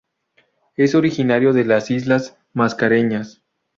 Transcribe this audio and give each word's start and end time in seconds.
Es 0.77 0.95
originario 0.95 1.53
de 1.53 1.63
las 1.63 1.91
islas 1.91 2.35
Mascareñas. 2.53 3.43